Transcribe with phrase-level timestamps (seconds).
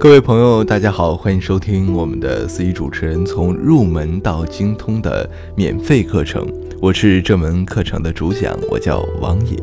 [0.00, 6.50] 各位朋友，大家好，欢迎收听我们的司仪主持人从入门到精通的免费课程。
[6.80, 9.58] 我是这门课程的主讲，我叫王野。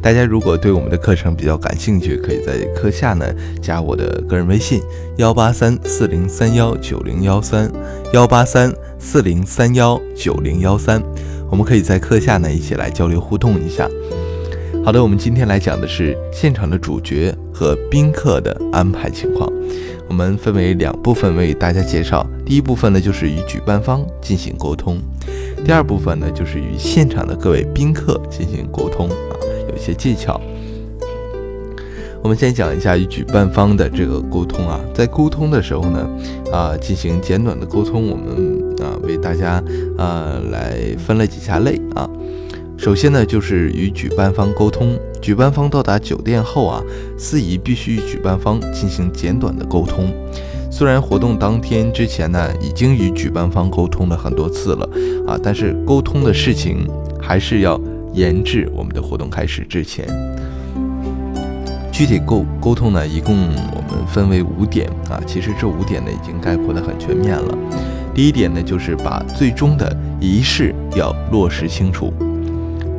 [0.00, 3.26] 大家如果对我们的课程比较感兴趣，可以在课下呢
[3.60, 4.80] 加我的个人微信：
[5.16, 7.68] 幺八三四零三幺九零幺三，
[8.12, 11.02] 幺八三四零三幺九零幺三。
[11.50, 13.90] 我们可以在课下呢一起来交流互动一下。
[14.82, 19.46] 好的，我们今天来讲的是现场的主角和宾客的安排情况。
[20.08, 22.26] 我们分为两部分为大家介绍。
[22.46, 24.96] 第一部分呢，就是与举办方进行沟通；
[25.64, 29.36] 第二部分呢，就是与现场的各位宾客进行沟通啊，
[29.68, 30.40] 有一些技巧。
[32.22, 36.08] 我们先讲一下与举办方的这个沟通啊，在沟通的时候呢，
[36.50, 39.62] 啊，进行简短的沟通，我们啊为大家
[39.98, 42.08] 啊来分了几下类啊。
[42.80, 44.98] 首先呢，就是与举办方沟通。
[45.20, 46.82] 举办方到达酒店后啊，
[47.18, 50.10] 司仪必须与举办方进行简短的沟通。
[50.70, 54.88] 虽然活动当天之前呢，已经与举办方沟通了很多次了
[55.26, 56.88] 啊，但是沟通的事情
[57.20, 57.78] 还是要
[58.14, 60.06] 延至我们的活动开始之前。
[61.92, 63.36] 具体沟沟通呢，一共
[63.74, 67.58] 我们分为五点啊，其实这五点呢已经概括的很全面了。
[68.14, 72.10] 第一点呢，就是把最终的仪式要落实清楚。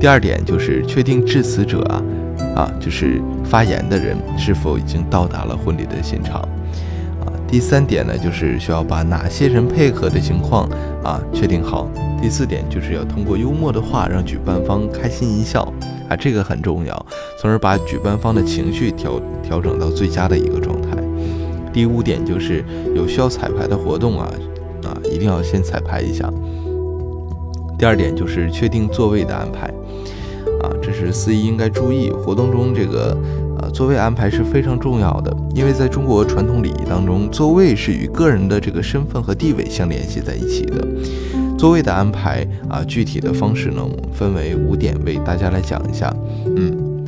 [0.01, 2.03] 第二点就是确定致辞者啊，
[2.55, 6.41] 啊，就是发言的人是否已经到达了婚礼的现场，
[7.23, 10.67] 啊，第三点呢，就是需要把哪些人配合的情况
[11.03, 11.87] 啊确定好。
[12.19, 15.61] 第四点就是要通过幽默的话让举办方开心一笑，
[16.09, 17.05] 啊，这个很重要，
[17.39, 20.97] 从而把举办方的情绪调调整到最佳的一个状态。
[21.71, 24.27] 第五点就是有需要彩排的活动啊，
[24.83, 26.27] 啊，一定要先彩排一下。
[27.77, 29.71] 第二点就是确定座位的安排，
[30.81, 32.09] 这是司仪应该注意。
[32.09, 33.15] 活动中这个
[33.59, 40.87] 呃座位安排是非常重要的，因为在中国传统礼仪当中，座位是与个人的这个身份和地位相联系在一起的。
[41.57, 46.11] 座位的安排啊，具体的方式呢，分为五点为大家来讲一下。
[46.45, 47.05] 嗯，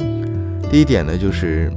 [0.69, 1.71] 第一点呢就是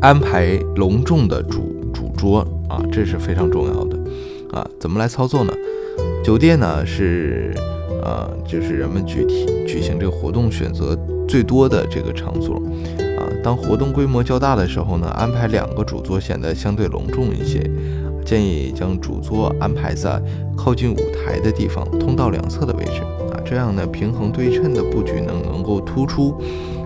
[0.00, 3.96] 安排隆重的主主桌啊，这是非常重要的
[4.52, 5.52] 啊，怎么来操作呢？
[6.24, 7.54] 酒店呢是，
[8.04, 10.94] 呃，就是人们具体举行这个活动选择
[11.26, 12.56] 最多的这个场所，
[13.18, 17.58] 啊，当活动规模较大的时候呢，安排两个主桌显得相对隆重一些，
[18.22, 20.20] 建议将主桌安排在
[20.54, 23.00] 靠近舞台的地方，通道两侧的位置，
[23.32, 26.34] 啊，这样呢平衡对称的布局能能够突出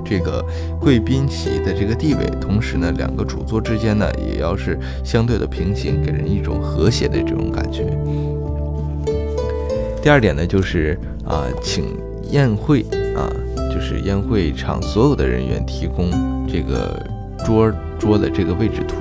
[0.05, 0.45] 这个
[0.81, 7.85] 贵宾席的这个地位，同时呢两个主桌之间呢也要是相对的平行，给人一种和谐的这种感觉。
[10.03, 11.85] 第二点呢，就是啊，请
[12.31, 12.83] 宴会
[13.15, 13.29] 啊，
[13.73, 16.11] 就是宴会场所有的人员提供
[16.47, 17.05] 这个
[17.45, 18.97] 桌桌的这个位置图，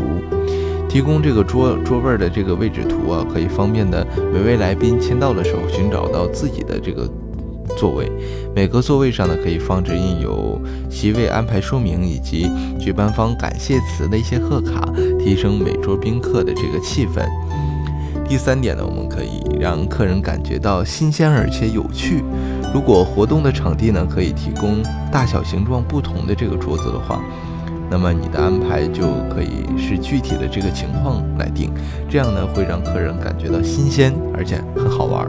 [0.90, 7.08] 提供这个桌桌位的这个位置图啊，可以方便的每位来宾签到的时候寻找到自己的这个
[7.78, 8.12] 座位。
[8.56, 10.60] 每个座位上呢，可以放置印有
[10.90, 17.24] 席位安排说明以及举办方感谢词的一些贺卡，提升每桌宾客的这个气氛。
[18.28, 22.24] 第三点呢，我们可以让客人感觉到新鲜而且有趣。
[22.74, 27.22] 如果活动的场地呢可以提供大小形状不同的这个桌子的话，
[27.90, 29.04] 那么你的安排就
[29.34, 31.72] 可以是具体的这个情况来定，
[32.10, 35.28] 这样呢会让客人感觉到新鲜而且很好玩。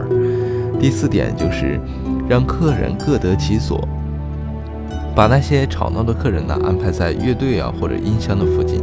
[0.79, 1.79] 第四点就是
[2.27, 3.87] 让客人各得其所，
[5.15, 8.81] 把那些吵闹的客人呢安排在乐队啊或者音箱的附近，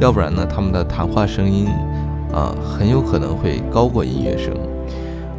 [0.00, 1.66] 要不然呢他们的谈话声音。
[2.32, 4.52] 啊，很有可能会高过音乐声，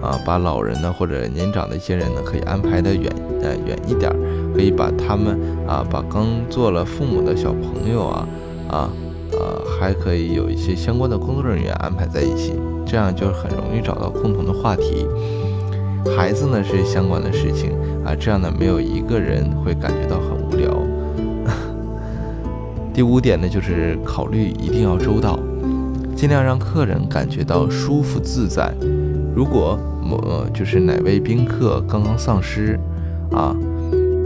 [0.01, 4.11] 啊，把老人呢或者年长的一些人呢，可以安排的远呃远一点，
[4.53, 8.27] 可以把他们啊，把刚做了父母的小朋友啊，
[8.69, 8.89] 啊，
[9.31, 12.53] 呃，还可以有一些相关的工作人员安排在一起，
[12.85, 15.05] 这样就很容易找到共同的话题。
[16.15, 17.71] 孩子呢是相关的事情
[18.05, 20.71] 啊，这样呢没有一个人会感觉到很无聊。
[22.93, 25.39] 第五点呢就是考虑一定要周到。
[26.15, 28.73] 尽量让客人感觉到舒服自在。
[29.37, 30.19] 如果某
[30.51, 32.75] 就是哪位宾客刚刚丧失，
[33.31, 33.55] 啊，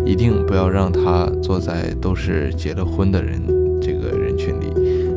[0.06, 3.42] 一定不要让他坐在都是结了婚的人
[3.82, 4.68] 这个人群里，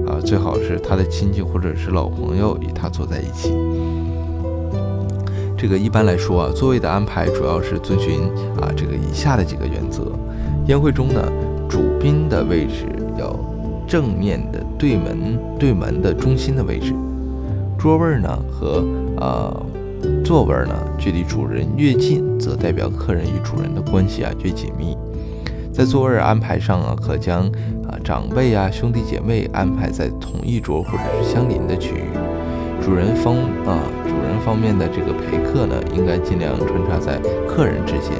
[0.08, 3.52] 啊，最好是他的亲戚或者是老朋友与他坐在一起。
[5.56, 8.22] 这个一般来说啊，座位的安排主要是遵循
[8.60, 10.10] 啊这个以下的几个原则。
[10.66, 11.22] 宴会中呢，
[11.68, 12.86] 主宾的位置
[13.16, 13.32] 要。
[13.86, 16.94] 正面的对门对门的中心的位置，
[17.78, 18.82] 桌位呢和
[19.18, 19.66] 呃
[20.24, 24.96] 座位呢距离主人越近，则代表客人与主人的关系啊越紧密。
[25.72, 27.46] 在座位安排上啊，可将
[27.88, 32.04] 啊长辈啊兄弟姐妹安排在同一桌或者是相邻的区域。
[32.80, 33.34] 主人方
[33.66, 37.18] 啊，主人方面的这个陪客呢，应该尽量穿插在
[37.48, 38.12] 客人之间，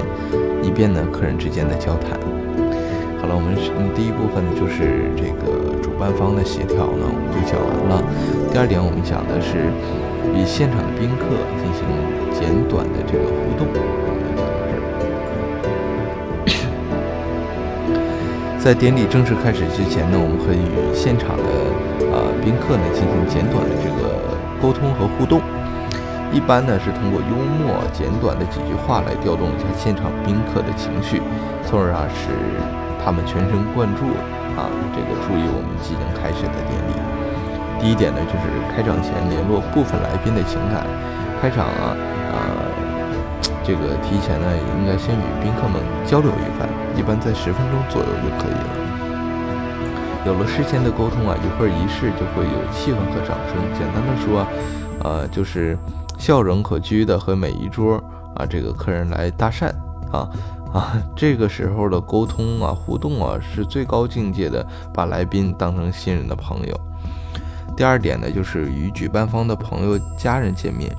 [0.63, 2.19] 以便呢客人之间的交谈。
[3.25, 3.57] 好了，我们
[3.97, 7.97] 第一部分呢就是这个主办方的协调呢，我们就讲完了。
[8.53, 9.73] 第二点，我们讲的是
[10.37, 11.89] 与现场的宾客进行
[12.37, 13.65] 简短的这个互动。
[18.61, 21.49] 在典礼正式开始之前呢，我们可以与现场的
[22.13, 25.41] 呃宾客呢进行简短的这个沟通和互动。
[26.29, 27.33] 一般呢是通过幽
[27.65, 31.25] 默简短的几句话来调动一下现场宾客的情绪，
[31.65, 32.29] 从而啊使
[33.05, 34.09] 他们全神贯注
[34.57, 34.65] 啊
[34.97, 36.97] 这个注意我们即将开始的典礼。
[37.79, 40.87] 第一点呢就是开场前联络部分来宾的情感。
[41.43, 41.93] 开场啊
[42.33, 42.39] 呃
[43.63, 44.47] 这个提前呢
[44.81, 46.67] 应该先与宾客们交流一番。
[46.97, 48.71] 一般在十分钟左右就可以了。
[50.25, 53.61] 有了事先的沟通啊，一会儿仪式就会有气氛和掌声。
[53.77, 54.47] 简单的说，
[55.03, 55.77] 呃，就是
[56.17, 58.03] 笑容可掬的和每一桌
[58.37, 59.67] 啊这个客人来搭讪
[60.11, 60.27] 啊
[60.75, 66.81] 啊， 这个时候的沟通啊互动啊是最高境界的，把来宾当成信任的朋友。
[67.77, 70.95] 第二点呢，就是与举办方的朋友家人见面，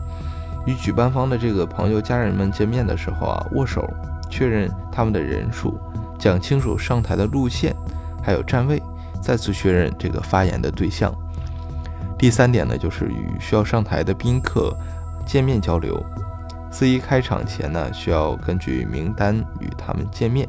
[0.65, 3.87] 与举办方的这个朋友家人们见面的时候啊，握手。
[4.27, 5.79] 确认他们的人数，
[6.17, 7.73] 讲清楚上台的路线，
[8.21, 8.81] 还有站位，
[9.21, 11.13] 再次确认这个发言的对象。
[12.17, 14.75] 第三点呢，就是与需要上台的宾客
[15.25, 16.03] 见面交流。
[16.75, 20.45] 司仪开场前呢，需要根据名单与他们见面，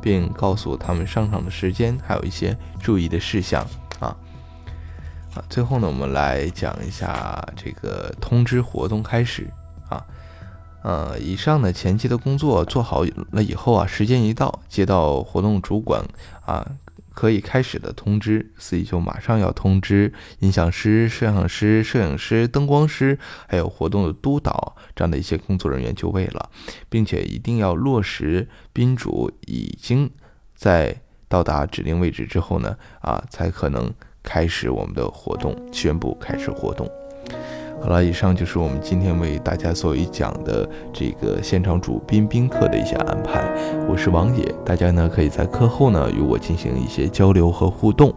[0.00, 3.62] 并告诉他们上场的时间，还有一些注意的事项
[4.00, 4.16] 啊。
[5.34, 9.46] 啊，最后呢，我们来讲一下这个通知活动开始
[9.90, 10.02] 啊。
[10.82, 16.02] 呃，以上的前期的工作做好了以后啊，时间一到，接到活动主管
[16.46, 16.66] 啊
[17.18, 23.18] 可以开始的通知，司仪就马上要通知音响师、摄像师、摄影师、灯光师，
[23.48, 26.48] 还有活动的督导这样的一些工作人员就位了，
[26.88, 30.08] 并且一定要落实宾主已经
[30.54, 33.92] 在到达指定位置之后呢，啊，才可能
[34.22, 36.88] 开始我们的活动，宣布开始活动。
[37.80, 43.50] 好了，以上就是我们今天为大家所讲的这个现场主宾宾客的一些安排。
[43.88, 48.12] 我是王野，大家呢可以在课后呢与我进行一些交流和互动，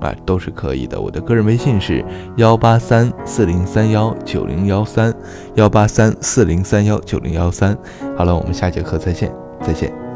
[0.00, 0.98] 啊，都是可以的。
[0.98, 2.04] 我的个人微信是
[2.36, 5.12] 幺八三四零三幺九零幺三
[5.54, 7.76] 幺八三四零三幺九零幺三。
[8.16, 9.30] 好了，我们下节课再见，
[9.60, 10.09] 再见。